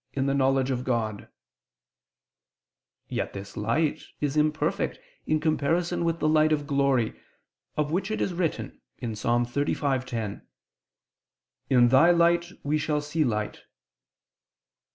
in 0.13 0.25
the 0.25 0.33
knowledge 0.33 0.71
of 0.71 0.83
God"; 0.83 1.27
yet 3.07 3.33
this 3.33 3.55
light 3.55 4.01
is 4.19 4.35
imperfect 4.35 4.97
in 5.27 5.39
comparison 5.39 6.03
with 6.03 6.17
the 6.17 6.27
light 6.27 6.51
of 6.51 6.65
glory, 6.65 7.21
of 7.77 7.91
which 7.91 8.09
it 8.09 8.19
is 8.19 8.33
written 8.33 8.81
(Ps. 8.97 9.23
35:10): 9.23 10.41
"In 11.69 11.89
Thy 11.89 12.09
light 12.09 12.51
we 12.63 12.79
shall 12.79 12.99
see 13.01 13.23
light." 13.23 13.61